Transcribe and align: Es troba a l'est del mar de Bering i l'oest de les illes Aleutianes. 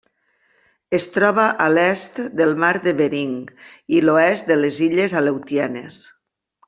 Es 0.97 1.03
troba 1.17 1.43
a 1.65 1.67
l'est 1.73 2.17
del 2.39 2.55
mar 2.63 2.71
de 2.87 2.95
Bering 3.01 3.37
i 3.99 4.01
l'oest 4.07 4.51
de 4.53 4.59
les 4.63 4.81
illes 4.87 5.15
Aleutianes. 5.21 6.01